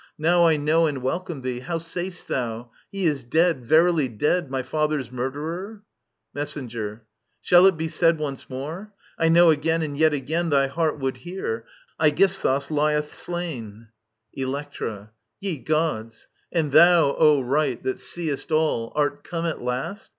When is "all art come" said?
18.51-19.45